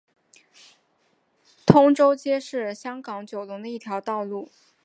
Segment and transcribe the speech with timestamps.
[1.63, 4.49] 通州街是香港九龙的一条道路。